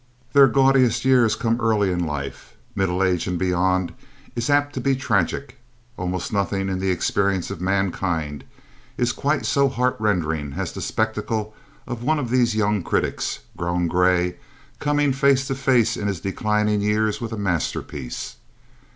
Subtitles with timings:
[0.33, 2.55] Their gaudiest years come early in life.
[2.73, 3.93] Middle age and beyond
[4.35, 5.59] is apt to be tragic.
[5.95, 8.43] Almost nothing in the experience of mankind
[8.97, 11.53] is quite so heartrending as the spectacle
[11.85, 14.37] of one of these young critics, grown gray,
[14.79, 18.37] coming face to face in his declining years with a masterpiece.